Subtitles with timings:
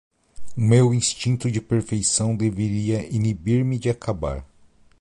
[0.57, 4.43] O meu instinto de perfeição deveria inibir-me de acabar